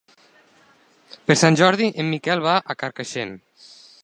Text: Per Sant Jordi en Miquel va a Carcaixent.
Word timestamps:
Per 1.27 1.37
Sant 1.41 1.59
Jordi 1.61 1.91
en 2.05 2.11
Miquel 2.15 2.45
va 2.49 2.57
a 2.75 2.81
Carcaixent. 2.85 3.39